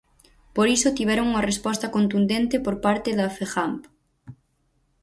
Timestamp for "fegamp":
3.37-3.81